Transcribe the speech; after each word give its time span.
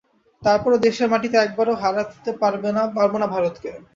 তারপরও 0.41 0.83
দেশের 0.85 1.07
মাটিতে 1.09 1.37
একবারও 1.39 1.79
হারাতে 1.81 2.31
পারব 2.41 2.63
না 3.21 3.27
ভারতকে। 3.33 3.69